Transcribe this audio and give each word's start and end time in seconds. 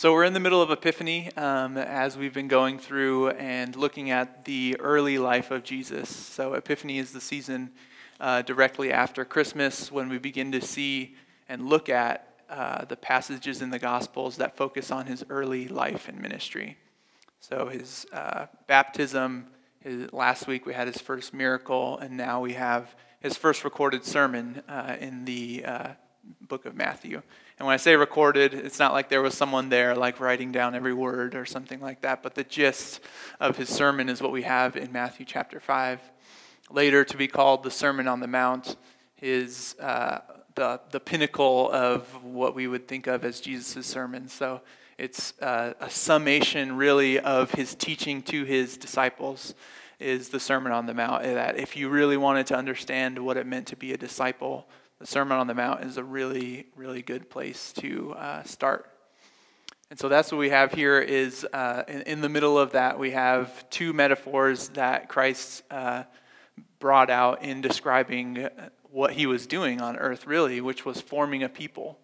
So, 0.00 0.14
we're 0.14 0.24
in 0.24 0.32
the 0.32 0.40
middle 0.40 0.62
of 0.62 0.70
Epiphany 0.70 1.30
um, 1.36 1.76
as 1.76 2.16
we've 2.16 2.32
been 2.32 2.48
going 2.48 2.78
through 2.78 3.32
and 3.32 3.76
looking 3.76 4.10
at 4.10 4.46
the 4.46 4.80
early 4.80 5.18
life 5.18 5.50
of 5.50 5.62
Jesus. 5.62 6.08
So, 6.08 6.54
Epiphany 6.54 6.96
is 6.96 7.12
the 7.12 7.20
season 7.20 7.72
uh, 8.18 8.40
directly 8.40 8.92
after 8.92 9.26
Christmas 9.26 9.92
when 9.92 10.08
we 10.08 10.16
begin 10.16 10.52
to 10.52 10.62
see 10.62 11.16
and 11.50 11.66
look 11.66 11.90
at 11.90 12.40
uh, 12.48 12.86
the 12.86 12.96
passages 12.96 13.60
in 13.60 13.68
the 13.68 13.78
Gospels 13.78 14.38
that 14.38 14.56
focus 14.56 14.90
on 14.90 15.04
his 15.04 15.22
early 15.28 15.68
life 15.68 16.08
and 16.08 16.18
ministry. 16.18 16.78
So, 17.40 17.66
his 17.66 18.06
uh, 18.10 18.46
baptism, 18.66 19.48
his, 19.80 20.10
last 20.14 20.46
week 20.46 20.64
we 20.64 20.72
had 20.72 20.86
his 20.86 20.96
first 20.96 21.34
miracle, 21.34 21.98
and 21.98 22.16
now 22.16 22.40
we 22.40 22.54
have 22.54 22.96
his 23.20 23.36
first 23.36 23.64
recorded 23.64 24.06
sermon 24.06 24.62
uh, 24.66 24.96
in 24.98 25.26
the 25.26 25.62
uh, 25.66 25.88
book 26.50 26.66
of 26.66 26.74
Matthew. 26.74 27.22
And 27.58 27.66
when 27.66 27.72
I 27.72 27.76
say 27.76 27.94
recorded, 27.94 28.52
it's 28.52 28.80
not 28.80 28.92
like 28.92 29.08
there 29.08 29.22
was 29.22 29.34
someone 29.34 29.68
there 29.68 29.94
like 29.94 30.18
writing 30.18 30.50
down 30.50 30.74
every 30.74 30.92
word 30.92 31.34
or 31.36 31.46
something 31.46 31.80
like 31.80 32.02
that, 32.02 32.22
but 32.22 32.34
the 32.34 32.42
gist 32.44 33.00
of 33.38 33.56
his 33.56 33.68
sermon 33.68 34.08
is 34.08 34.20
what 34.20 34.32
we 34.32 34.42
have 34.42 34.76
in 34.76 34.90
Matthew 34.90 35.24
chapter 35.24 35.60
5. 35.60 36.00
Later 36.70 37.04
to 37.04 37.16
be 37.16 37.28
called 37.28 37.62
the 37.62 37.70
Sermon 37.70 38.08
on 38.08 38.18
the 38.18 38.26
Mount 38.26 38.76
is 39.22 39.76
uh, 39.78 40.18
the, 40.56 40.80
the 40.90 40.98
pinnacle 40.98 41.70
of 41.70 42.02
what 42.24 42.54
we 42.54 42.66
would 42.66 42.88
think 42.88 43.06
of 43.06 43.24
as 43.24 43.40
Jesus' 43.40 43.86
sermon. 43.86 44.28
So 44.28 44.60
it's 44.98 45.40
uh, 45.40 45.74
a 45.80 45.88
summation, 45.88 46.76
really, 46.76 47.20
of 47.20 47.52
his 47.52 47.76
teaching 47.76 48.22
to 48.24 48.44
his 48.44 48.76
disciples 48.76 49.54
is 50.00 50.30
the 50.30 50.40
Sermon 50.40 50.72
on 50.72 50.86
the 50.86 50.94
Mount. 50.94 51.22
That 51.22 51.58
if 51.58 51.76
you 51.76 51.88
really 51.88 52.16
wanted 52.16 52.46
to 52.48 52.56
understand 52.56 53.18
what 53.18 53.36
it 53.36 53.46
meant 53.46 53.68
to 53.68 53.76
be 53.76 53.92
a 53.92 53.96
disciple, 53.96 54.66
the 55.00 55.06
Sermon 55.06 55.38
on 55.38 55.46
the 55.46 55.54
Mount 55.54 55.82
is 55.82 55.96
a 55.96 56.04
really, 56.04 56.66
really 56.76 57.00
good 57.00 57.30
place 57.30 57.72
to 57.78 58.12
uh, 58.12 58.42
start. 58.42 58.86
And 59.88 59.98
so 59.98 60.10
that's 60.10 60.30
what 60.30 60.36
we 60.36 60.50
have 60.50 60.72
here 60.72 61.00
is 61.00 61.46
uh, 61.54 61.84
in, 61.88 62.02
in, 62.02 62.20
the 62.20 62.28
middle 62.28 62.58
of 62.58 62.72
that, 62.72 62.98
we 62.98 63.12
have 63.12 63.68
two 63.70 63.94
metaphors 63.94 64.68
that 64.68 65.08
Christ 65.08 65.62
uh, 65.70 66.04
brought 66.80 67.08
out 67.08 67.42
in 67.42 67.62
describing 67.62 68.46
what 68.90 69.12
he 69.12 69.24
was 69.24 69.46
doing 69.46 69.80
on 69.80 69.96
earth, 69.96 70.26
really, 70.26 70.60
which 70.60 70.84
was 70.84 71.00
forming 71.00 71.42
a 71.42 71.48
people. 71.48 71.98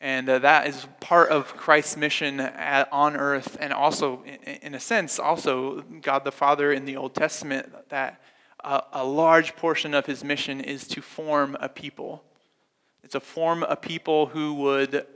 And 0.00 0.26
uh, 0.30 0.38
that 0.38 0.68
is 0.68 0.86
part 0.98 1.28
of 1.28 1.54
Christ's 1.58 1.98
mission 1.98 2.40
at, 2.40 2.90
on 2.90 3.16
earth, 3.16 3.58
and 3.60 3.70
also, 3.70 4.22
in, 4.24 4.54
in 4.62 4.74
a 4.74 4.80
sense, 4.80 5.18
also 5.18 5.82
God 6.00 6.24
the 6.24 6.32
Father 6.32 6.72
in 6.72 6.86
the 6.86 6.96
Old 6.96 7.14
Testament 7.14 7.70
that 7.90 8.18
a, 8.64 8.82
a 8.92 9.04
large 9.04 9.56
portion 9.56 9.94
of 9.94 10.06
his 10.06 10.24
mission 10.24 10.60
is 10.60 10.86
to 10.88 11.02
form 11.02 11.56
a 11.60 11.68
people. 11.68 12.22
It's 13.02 13.12
to 13.12 13.20
form 13.20 13.62
a 13.62 13.76
people 13.76 14.26
who 14.26 14.54
would 14.54 15.06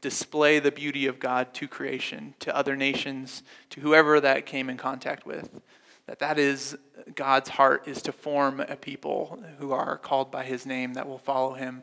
display 0.00 0.58
the 0.58 0.70
beauty 0.70 1.06
of 1.06 1.18
God 1.18 1.52
to 1.54 1.68
creation, 1.68 2.34
to 2.40 2.54
other 2.56 2.76
nations, 2.76 3.42
to 3.70 3.80
whoever 3.80 4.20
that 4.20 4.46
came 4.46 4.70
in 4.70 4.76
contact 4.76 5.26
with. 5.26 5.60
That 6.06 6.20
that 6.20 6.38
is 6.38 6.76
God's 7.14 7.50
heart 7.50 7.88
is 7.88 8.02
to 8.02 8.12
form 8.12 8.60
a 8.60 8.76
people 8.76 9.42
who 9.58 9.72
are 9.72 9.98
called 9.98 10.30
by 10.30 10.44
his 10.44 10.64
name 10.64 10.94
that 10.94 11.08
will 11.08 11.18
follow 11.18 11.54
him. 11.54 11.82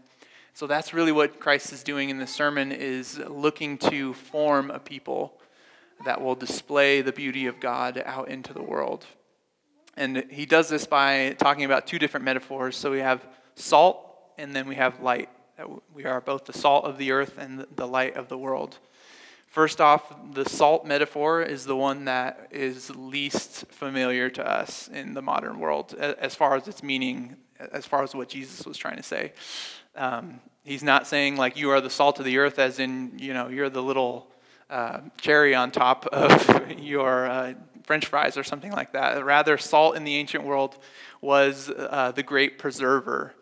So 0.53 0.67
that's 0.67 0.93
really 0.93 1.11
what 1.11 1.39
Christ 1.39 1.73
is 1.73 1.83
doing 1.83 2.09
in 2.09 2.19
the 2.19 2.27
sermon 2.27 2.71
is 2.71 3.17
looking 3.17 3.77
to 3.79 4.13
form 4.13 4.69
a 4.69 4.79
people 4.79 5.39
that 6.05 6.21
will 6.21 6.35
display 6.35 7.01
the 7.01 7.11
beauty 7.11 7.47
of 7.47 7.59
God 7.59 8.01
out 8.05 8.29
into 8.29 8.53
the 8.53 8.61
world. 8.61 9.05
And 9.95 10.25
he 10.29 10.45
does 10.45 10.69
this 10.69 10.85
by 10.85 11.35
talking 11.37 11.65
about 11.65 11.87
two 11.87 11.99
different 11.99 12.25
metaphors. 12.25 12.75
So 12.75 12.91
we 12.91 12.99
have 12.99 13.25
salt 13.55 14.09
and 14.37 14.55
then 14.55 14.67
we 14.67 14.75
have 14.75 14.99
light. 15.01 15.29
We 15.93 16.05
are 16.05 16.19
both 16.19 16.45
the 16.45 16.53
salt 16.53 16.85
of 16.85 16.97
the 16.97 17.11
earth 17.11 17.37
and 17.37 17.65
the 17.75 17.87
light 17.87 18.15
of 18.15 18.27
the 18.27 18.37
world. 18.37 18.79
First 19.47 19.79
off, 19.79 20.11
the 20.33 20.49
salt 20.49 20.83
metaphor 20.83 21.43
is 21.43 21.65
the 21.65 21.75
one 21.75 22.05
that 22.05 22.47
is 22.49 22.89
least 22.95 23.67
familiar 23.67 24.27
to 24.31 24.43
us 24.43 24.87
in 24.87 25.13
the 25.13 25.21
modern 25.21 25.59
world 25.59 25.93
as 25.93 26.33
far 26.33 26.55
as 26.55 26.67
its 26.67 26.81
meaning, 26.81 27.35
as 27.71 27.85
far 27.85 28.01
as 28.01 28.15
what 28.15 28.29
Jesus 28.29 28.65
was 28.65 28.77
trying 28.77 28.97
to 28.97 29.03
say. 29.03 29.33
Um, 29.95 30.39
he's 30.63 30.81
not 30.81 31.05
saying, 31.05 31.35
like, 31.35 31.55
you 31.55 31.69
are 31.69 31.81
the 31.81 31.91
salt 31.91 32.17
of 32.17 32.25
the 32.25 32.39
earth, 32.39 32.57
as 32.57 32.79
in, 32.79 33.19
you 33.19 33.31
know, 33.31 33.47
you're 33.47 33.69
the 33.69 33.83
little 33.83 34.27
uh, 34.71 35.01
cherry 35.21 35.53
on 35.53 35.69
top 35.69 36.07
of 36.07 36.71
your 36.79 37.27
uh, 37.27 37.53
french 37.83 38.05
fries 38.05 38.37
or 38.37 38.43
something 38.43 38.71
like 38.71 38.93
that. 38.93 39.23
Rather, 39.23 39.57
salt 39.57 39.95
in 39.95 40.03
the 40.03 40.15
ancient 40.15 40.43
world 40.43 40.77
was 41.21 41.69
uh, 41.69 42.11
the 42.15 42.23
great 42.23 42.57
preserver 42.57 43.33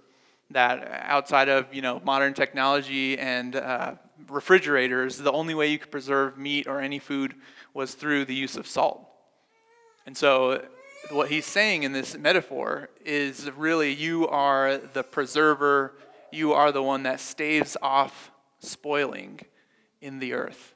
that 0.52 1.06
outside 1.06 1.50
of 1.50 1.74
you 1.74 1.82
know 1.82 2.02
modern 2.04 2.34
technology 2.34 3.18
and 3.18 3.56
uh, 3.56 3.94
refrigerators, 4.30 5.18
the 5.18 5.32
only 5.32 5.54
way 5.54 5.68
you 5.68 5.80
could 5.80 5.92
preserve 5.92 6.38
meat 6.38 6.68
or 6.68 6.80
any 6.82 7.00
food 7.00 7.36
was 7.74 7.94
through 7.94 8.26
the 8.26 8.36
use 8.36 8.58
of 8.58 8.68
salt. 8.68 9.08
And 10.06 10.16
so, 10.18 10.66
what 11.12 11.30
he's 11.30 11.46
saying 11.46 11.84
in 11.84 11.94
this 11.94 12.18
metaphor 12.18 12.90
is 13.06 13.50
really 13.52 13.94
you 13.94 14.28
are 14.28 14.78
the 14.78 15.04
preserver, 15.04 15.96
you 16.32 16.54
are 16.54 16.72
the 16.72 16.84
one 16.84 17.04
that 17.04 17.20
staves 17.20 17.78
off 17.82 18.32
spoiling 18.60 19.40
in 20.02 20.20
the 20.20 20.34
earth 20.34 20.74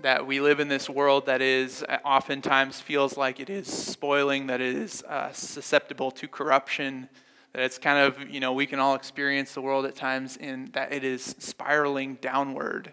that 0.00 0.26
we 0.26 0.40
live 0.40 0.58
in 0.58 0.68
this 0.68 0.88
world 0.88 1.26
that 1.26 1.40
is 1.40 1.84
uh, 1.88 1.98
oftentimes 2.04 2.80
feels 2.80 3.16
like 3.16 3.38
it 3.38 3.50
is 3.50 3.68
spoiling, 3.68 4.46
that 4.48 4.60
is 4.60 5.02
uh, 5.04 5.30
susceptible 5.32 6.10
to 6.10 6.26
corruption, 6.26 7.08
that 7.52 7.62
it's 7.62 7.78
kind 7.78 7.98
of, 7.98 8.28
you 8.28 8.40
know, 8.40 8.52
we 8.52 8.66
can 8.66 8.78
all 8.78 8.94
experience 8.94 9.54
the 9.54 9.60
world 9.60 9.84
at 9.84 9.94
times 9.94 10.36
in 10.36 10.70
that 10.72 10.92
it 10.92 11.04
is 11.04 11.36
spiraling 11.38 12.16
downward 12.16 12.92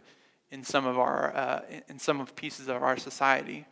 in 0.52 0.64
some 0.64 0.86
of 0.86 1.00
our, 1.00 1.36
uh, 1.36 1.62
in 1.88 1.98
some 1.98 2.20
of 2.20 2.36
pieces 2.36 2.68
of 2.68 2.84
our 2.84 2.98
society. 2.98 3.66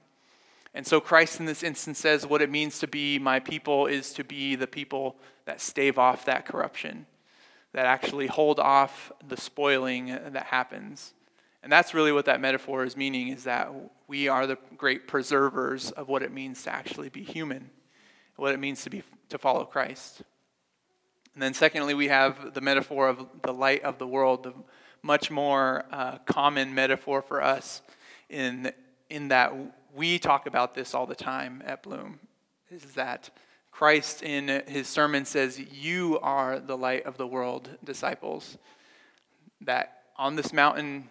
And 0.73 0.85
so 0.85 0.99
Christ 1.01 1.39
in 1.39 1.45
this 1.45 1.63
instance 1.63 1.99
says 1.99 2.25
what 2.25 2.41
it 2.41 2.51
means 2.51 2.79
to 2.79 2.88
be 2.88 3.19
my 3.19 3.39
people 3.39 3.88
is 3.88 4.13
to 4.13 4.23
be 4.23 4.55
the 4.55 4.67
people 4.67 5.17
that 5.45 5.59
stave 5.59 5.97
off 5.97 6.25
that 6.25 6.45
corruption, 6.45 7.07
that 7.73 7.85
actually 7.85 8.27
hold 8.27 8.59
off 8.59 9.11
the 9.27 9.38
spoiling 9.38 10.07
that 10.07 10.45
happens. 10.45 11.13
And 11.67 11.72
that's 11.73 11.94
really 11.94 12.13
what 12.13 12.23
that 12.28 12.39
metaphor 12.39 12.85
is 12.85 12.95
meaning 12.95 13.28
is 13.28 13.44
that 13.44 13.69
we 14.07 14.29
are 14.29 14.47
the 14.47 14.57
great 14.78 15.05
preservers 15.05 15.91
of 15.91 16.07
what 16.07 16.23
it 16.23 16.31
means 16.31 16.63
to 16.63 16.73
actually 16.73 17.09
be 17.09 17.23
human, 17.23 17.72
what 18.38 18.53
it 18.53 18.57
means 18.57 18.83
to 18.83 18.89
be 18.89 19.03
to 19.28 19.38
follow 19.38 19.66
Christ. 19.66 20.22
And 21.33 21.44
then 21.44 21.53
secondly, 21.53 21.94
we 21.94 22.07
have 22.07 22.53
the 22.53 22.61
metaphor 22.61 23.09
of 23.09 23.27
the 23.41 23.51
light 23.51 23.83
of 23.83 23.97
the 23.97 24.07
world, 24.07 24.44
the 24.44 24.53
much 25.01 25.29
more 25.29 25.83
uh, 25.91 26.19
common 26.19 26.73
metaphor 26.73 27.22
for 27.22 27.44
us 27.44 27.81
in, 28.29 28.72
in 29.09 29.27
that 29.27 29.53
we 29.94 30.19
talk 30.19 30.47
about 30.47 30.73
this 30.73 30.94
all 30.94 31.06
the 31.06 31.16
time 31.16 31.61
at 31.66 31.83
Bloom, 31.83 32.17
is 32.72 32.94
that 32.94 33.29
Christ 33.72 34.23
in 34.23 34.63
his 34.67 34.88
sermon 34.88 35.25
says, 35.25 35.59
You 35.59 36.17
are 36.22 36.61
the 36.61 36.77
light 36.77 37.06
of 37.06 37.17
the 37.17 37.27
world, 37.27 37.72
disciples. 37.83 38.57
That 39.59 40.03
on 40.16 40.38
this 40.38 40.53
mountain 40.53 41.09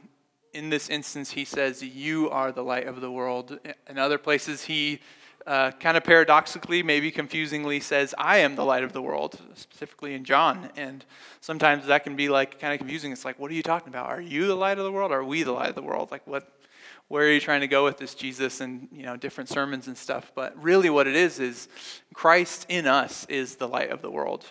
in 0.57 0.71
this 0.71 0.89
instance, 0.89 1.33
he 1.33 1.45
says, 1.45 1.83
You 1.83 2.31
are 2.31 2.51
the 2.51 2.65
light 2.65 2.87
of 2.87 3.01
the 3.01 3.11
world. 3.11 3.59
In 3.89 3.99
other 3.99 4.19
places, 4.19 4.65
he 4.65 5.01
uh, 5.47 5.71
kind 5.73 5.97
of 5.97 6.03
paradoxically, 6.03 6.83
maybe 6.83 7.11
confusingly, 7.11 7.79
says, 7.79 8.15
I 8.19 8.39
am 8.39 8.57
the 8.57 8.65
light 8.65 8.83
of 8.83 8.93
the 8.93 9.03
world, 9.03 9.39
specifically 9.55 10.15
in 10.15 10.25
John. 10.25 10.71
And 10.77 11.05
sometimes 11.41 11.87
that 11.87 12.03
can 12.03 12.17
be 12.17 12.29
like 12.29 12.59
kind 12.59 12.73
of 12.73 12.79
confusing. 12.79 13.13
It's 13.13 13.25
like, 13.25 13.39
what 13.39 13.51
are 13.51 13.55
you 13.55 13.63
talking 13.63 13.89
about? 13.89 14.07
Are 14.07 14.21
you 14.21 14.47
the 14.47 14.57
light 14.57 14.79
of 14.79 14.85
the 14.85 14.91
world? 14.91 15.13
Or 15.13 15.19
are 15.19 15.25
we 15.25 15.43
the 15.43 15.53
light 15.53 15.69
of 15.69 15.75
the 15.75 15.83
world? 15.83 16.11
Like, 16.11 16.27
what? 16.27 16.51
Where 17.09 17.25
are 17.25 17.31
you 17.31 17.39
trying 17.39 17.61
to 17.61 17.69
go 17.69 17.85
with 17.85 17.99
this, 17.99 18.17
Jesus, 18.17 18.61
and 18.61 18.89
you 18.91 19.05
know 19.05 19.17
different 19.17 19.49
sermons 19.49 19.87
and 19.87 19.97
stuff? 19.97 20.33
But 20.35 20.61
really, 20.61 20.91
what 20.91 21.07
it 21.07 21.15
is 21.15 21.39
is 21.39 21.69
Christ 22.13 22.67
in 22.69 22.89
us 22.89 23.25
is 23.27 23.57
the 23.57 23.69
light 23.69 23.91
of 23.91 24.03
the 24.03 24.11
world. 24.11 24.45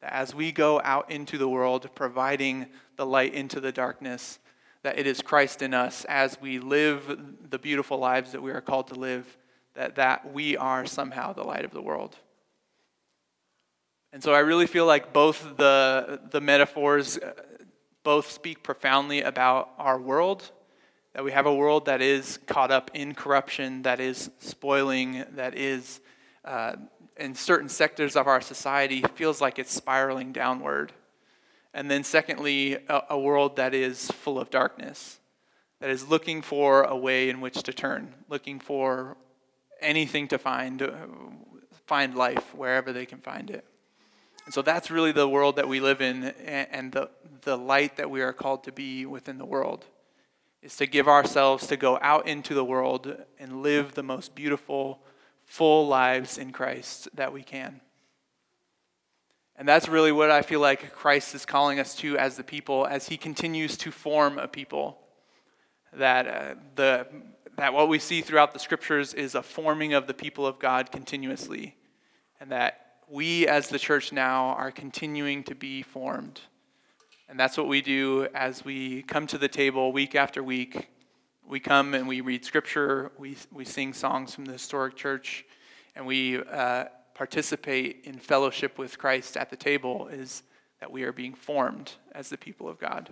As 0.00 0.34
we 0.34 0.50
go 0.50 0.80
out 0.82 1.10
into 1.10 1.36
the 1.36 1.48
world, 1.48 1.90
providing 1.94 2.66
the 2.96 3.04
light 3.04 3.34
into 3.34 3.60
the 3.60 3.72
darkness, 3.72 4.38
that 4.88 4.98
it 4.98 5.06
is 5.06 5.20
Christ 5.20 5.60
in 5.60 5.74
us 5.74 6.06
as 6.06 6.40
we 6.40 6.58
live 6.58 7.20
the 7.50 7.58
beautiful 7.58 7.98
lives 7.98 8.32
that 8.32 8.40
we 8.40 8.50
are 8.52 8.62
called 8.62 8.86
to 8.86 8.94
live, 8.94 9.36
that, 9.74 9.96
that 9.96 10.32
we 10.32 10.56
are 10.56 10.86
somehow 10.86 11.34
the 11.34 11.42
light 11.42 11.66
of 11.66 11.72
the 11.72 11.82
world. 11.82 12.16
And 14.14 14.22
so 14.22 14.32
I 14.32 14.38
really 14.38 14.66
feel 14.66 14.86
like 14.86 15.12
both 15.12 15.58
the, 15.58 16.22
the 16.30 16.40
metaphors 16.40 17.18
uh, 17.18 17.34
both 18.02 18.30
speak 18.30 18.62
profoundly 18.62 19.20
about 19.20 19.68
our 19.76 20.00
world, 20.00 20.50
that 21.12 21.22
we 21.22 21.32
have 21.32 21.44
a 21.44 21.54
world 21.54 21.84
that 21.84 22.00
is 22.00 22.38
caught 22.46 22.70
up 22.70 22.90
in 22.94 23.14
corruption, 23.14 23.82
that 23.82 24.00
is 24.00 24.30
spoiling, 24.38 25.22
that 25.32 25.54
is, 25.54 26.00
uh, 26.46 26.76
in 27.18 27.34
certain 27.34 27.68
sectors 27.68 28.16
of 28.16 28.26
our 28.26 28.40
society, 28.40 29.04
feels 29.16 29.42
like 29.42 29.58
it's 29.58 29.70
spiraling 29.70 30.32
downward. 30.32 30.94
And 31.74 31.90
then, 31.90 32.04
secondly, 32.04 32.74
a, 32.88 33.02
a 33.10 33.18
world 33.18 33.56
that 33.56 33.74
is 33.74 34.10
full 34.10 34.40
of 34.40 34.50
darkness, 34.50 35.20
that 35.80 35.90
is 35.90 36.08
looking 36.08 36.42
for 36.42 36.82
a 36.82 36.96
way 36.96 37.28
in 37.28 37.40
which 37.40 37.62
to 37.62 37.72
turn, 37.72 38.14
looking 38.28 38.58
for 38.58 39.16
anything 39.80 40.26
to 40.28 40.38
find, 40.38 40.90
find 41.86 42.16
life 42.16 42.54
wherever 42.54 42.92
they 42.92 43.06
can 43.06 43.20
find 43.20 43.50
it. 43.50 43.64
And 44.44 44.54
so 44.54 44.62
that's 44.62 44.90
really 44.90 45.12
the 45.12 45.28
world 45.28 45.56
that 45.56 45.68
we 45.68 45.78
live 45.78 46.00
in 46.00 46.24
and 46.24 46.90
the, 46.90 47.10
the 47.42 47.56
light 47.56 47.96
that 47.96 48.10
we 48.10 48.22
are 48.22 48.32
called 48.32 48.64
to 48.64 48.72
be 48.72 49.04
within 49.04 49.36
the 49.36 49.44
world. 49.44 49.84
is 50.62 50.76
to 50.76 50.86
give 50.86 51.06
ourselves 51.06 51.66
to 51.68 51.76
go 51.76 51.98
out 52.02 52.26
into 52.26 52.54
the 52.54 52.64
world 52.64 53.16
and 53.38 53.62
live 53.62 53.94
the 53.94 54.02
most 54.02 54.34
beautiful, 54.34 55.00
full 55.44 55.86
lives 55.86 56.36
in 56.38 56.50
Christ 56.50 57.08
that 57.14 57.32
we 57.32 57.42
can. 57.42 57.80
And 59.58 59.66
that's 59.66 59.88
really 59.88 60.12
what 60.12 60.30
I 60.30 60.42
feel 60.42 60.60
like 60.60 60.92
Christ 60.92 61.34
is 61.34 61.44
calling 61.44 61.80
us 61.80 61.96
to 61.96 62.16
as 62.16 62.36
the 62.36 62.44
people 62.44 62.86
as 62.86 63.08
he 63.08 63.16
continues 63.16 63.76
to 63.78 63.90
form 63.90 64.38
a 64.38 64.46
people. 64.46 65.00
That, 65.92 66.28
uh, 66.28 66.54
the, 66.76 67.08
that 67.56 67.74
what 67.74 67.88
we 67.88 67.98
see 67.98 68.20
throughout 68.20 68.52
the 68.52 68.60
scriptures 68.60 69.14
is 69.14 69.34
a 69.34 69.42
forming 69.42 69.94
of 69.94 70.06
the 70.06 70.14
people 70.14 70.46
of 70.46 70.60
God 70.60 70.92
continuously. 70.92 71.74
And 72.38 72.52
that 72.52 72.98
we 73.08 73.48
as 73.48 73.68
the 73.68 73.80
church 73.80 74.12
now 74.12 74.50
are 74.50 74.70
continuing 74.70 75.42
to 75.44 75.56
be 75.56 75.82
formed. 75.82 76.40
And 77.28 77.38
that's 77.38 77.58
what 77.58 77.66
we 77.66 77.82
do 77.82 78.28
as 78.34 78.64
we 78.64 79.02
come 79.02 79.26
to 79.26 79.38
the 79.38 79.48
table 79.48 79.90
week 79.90 80.14
after 80.14 80.40
week. 80.40 80.88
We 81.44 81.58
come 81.58 81.94
and 81.94 82.06
we 82.06 82.20
read 82.20 82.44
scripture, 82.44 83.10
we, 83.18 83.36
we 83.50 83.64
sing 83.64 83.92
songs 83.92 84.36
from 84.36 84.44
the 84.44 84.52
historic 84.52 84.94
church, 84.94 85.44
and 85.96 86.06
we 86.06 86.42
uh, 86.42 86.84
participate 87.18 88.02
in 88.04 88.16
fellowship 88.16 88.78
with 88.78 88.96
Christ 88.96 89.36
at 89.36 89.50
the 89.50 89.56
table 89.56 90.06
is 90.06 90.44
that 90.78 90.92
we 90.92 91.02
are 91.02 91.12
being 91.12 91.34
formed 91.34 91.92
as 92.12 92.28
the 92.28 92.38
people 92.38 92.68
of 92.68 92.78
God. 92.78 93.10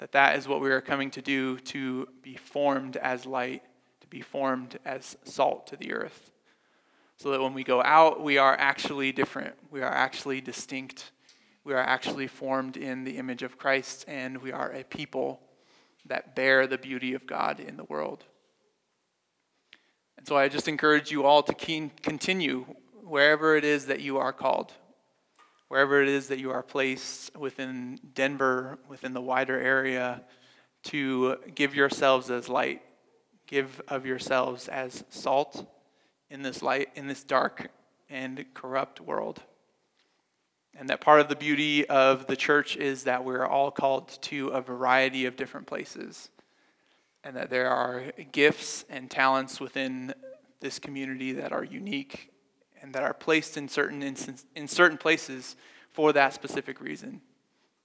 That 0.00 0.12
that 0.12 0.36
is 0.36 0.46
what 0.46 0.60
we 0.60 0.70
are 0.70 0.82
coming 0.82 1.10
to 1.12 1.22
do 1.22 1.58
to 1.58 2.06
be 2.22 2.36
formed 2.36 2.98
as 2.98 3.24
light, 3.24 3.62
to 4.02 4.06
be 4.06 4.20
formed 4.20 4.78
as 4.84 5.16
salt 5.24 5.66
to 5.68 5.76
the 5.76 5.94
earth. 5.94 6.30
So 7.16 7.30
that 7.30 7.40
when 7.40 7.54
we 7.54 7.64
go 7.64 7.82
out, 7.82 8.22
we 8.22 8.36
are 8.36 8.54
actually 8.58 9.12
different. 9.12 9.54
We 9.70 9.80
are 9.80 9.92
actually 9.92 10.42
distinct 10.42 11.10
we 11.64 11.74
are 11.74 11.78
actually 11.78 12.26
formed 12.26 12.76
in 12.76 13.04
the 13.04 13.18
image 13.18 13.44
of 13.44 13.56
Christ, 13.56 14.04
and 14.08 14.38
we 14.38 14.50
are 14.50 14.72
a 14.72 14.82
people 14.82 15.40
that 16.06 16.34
bear 16.34 16.66
the 16.66 16.78
beauty 16.78 17.14
of 17.14 17.24
God 17.24 17.60
in 17.60 17.76
the 17.76 17.84
world. 17.84 18.24
And 20.18 20.26
so 20.26 20.36
I 20.36 20.48
just 20.48 20.66
encourage 20.66 21.12
you 21.12 21.24
all 21.24 21.42
to 21.44 21.54
continue 22.02 22.66
wherever 23.12 23.56
it 23.56 23.62
is 23.62 23.84
that 23.84 24.00
you 24.00 24.16
are 24.16 24.32
called, 24.32 24.72
wherever 25.68 26.00
it 26.00 26.08
is 26.08 26.28
that 26.28 26.38
you 26.38 26.50
are 26.50 26.62
placed 26.62 27.36
within 27.36 28.00
Denver, 28.14 28.78
within 28.88 29.12
the 29.12 29.20
wider 29.20 29.60
area, 29.60 30.22
to 30.82 31.36
give 31.54 31.74
yourselves 31.74 32.30
as 32.30 32.48
light, 32.48 32.80
give 33.46 33.82
of 33.88 34.06
yourselves 34.06 34.66
as 34.66 35.04
salt 35.10 35.70
in 36.30 36.40
this 36.40 36.62
light, 36.62 36.88
in 36.94 37.06
this 37.06 37.22
dark 37.22 37.70
and 38.08 38.46
corrupt 38.54 38.98
world. 38.98 39.42
And 40.74 40.88
that 40.88 41.02
part 41.02 41.20
of 41.20 41.28
the 41.28 41.36
beauty 41.36 41.86
of 41.90 42.26
the 42.26 42.36
church 42.36 42.78
is 42.78 43.04
that 43.04 43.26
we're 43.26 43.44
all 43.44 43.70
called 43.70 44.08
to 44.22 44.48
a 44.48 44.62
variety 44.62 45.26
of 45.26 45.36
different 45.36 45.66
places. 45.66 46.30
And 47.22 47.36
that 47.36 47.50
there 47.50 47.68
are 47.68 48.04
gifts 48.32 48.86
and 48.88 49.10
talents 49.10 49.60
within 49.60 50.14
this 50.60 50.78
community 50.78 51.32
that 51.32 51.52
are 51.52 51.62
unique 51.62 52.31
and 52.82 52.92
that 52.94 53.04
are 53.04 53.14
placed 53.14 53.56
in 53.56 53.68
certain, 53.68 54.02
instance, 54.02 54.44
in 54.54 54.66
certain 54.68 54.98
places 54.98 55.56
for 55.92 56.12
that 56.12 56.34
specific 56.34 56.80
reason. 56.80 57.20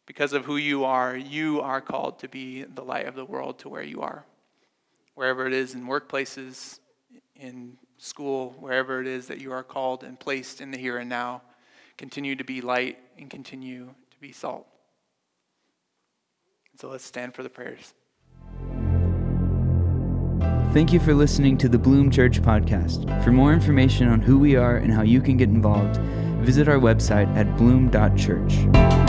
Because 0.06 0.34
of 0.34 0.46
who 0.46 0.58
you 0.58 0.84
are, 0.84 1.16
you 1.16 1.62
are 1.62 1.82
called 1.82 2.20
to 2.20 2.28
be 2.28 2.64
the 2.64 2.84
light 2.84 3.06
of 3.06 3.16
the 3.16 3.26
world 3.26 3.60
to 3.60 3.70
where 3.70 3.84
you 3.84 4.02
are. 4.02 4.26
Wherever 5.14 5.46
it 5.46 5.54
is 5.54 5.76
in 5.76 5.86
workplaces, 5.86 6.80
in 7.36 7.78
school, 7.98 8.56
wherever 8.60 9.02
it 9.02 9.08
is 9.08 9.28
that 9.28 9.40
you 9.40 9.52
are 9.52 9.64
called 9.64 10.04
and 10.04 10.20
placed 10.20 10.62
in 10.62 10.72
the 10.72 10.78
here 10.78 10.98
and 10.98 11.10
now 11.10 11.42
continue 11.98 12.36
to 12.36 12.44
be 12.44 12.62
light 12.62 12.98
and 13.18 13.30
continue 13.30 13.86
to 14.12 14.20
be 14.20 14.32
salt. 14.32 14.68
So 16.80 16.90
let's 16.90 17.04
stand 17.04 17.34
for 17.34 17.44
the 17.44 17.50
prayers. 17.50 17.94
Thank 20.74 20.94
you 20.94 21.00
for 21.00 21.14
listening 21.14 21.58
to 21.60 21.70
the 21.70 21.80
Bloom 21.80 22.12
Church 22.12 22.42
podcast. 22.42 23.24
For 23.24 23.32
more 23.32 23.54
information 23.54 24.10
on 24.10 24.22
who 24.22 24.38
we 24.38 24.56
are 24.56 24.78
and 24.78 24.94
how 24.94 25.02
you 25.02 25.22
can 25.22 25.38
get 25.38 25.50
involved, 25.50 25.98
visit 26.44 26.68
our 26.68 26.78
website 26.78 27.34
at 27.36 27.58
bloom.church. 27.58 29.07